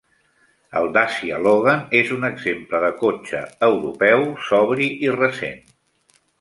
El 0.79 0.87
Dacia 0.95 1.37
Logan 1.47 1.83
és 1.99 2.09
un 2.17 2.25
exemple 2.31 2.81
de 2.85 2.91
cotxe 3.03 3.43
europeu 3.71 4.27
sobri 4.51 4.93
i 5.09 5.17
recent. 5.23 5.65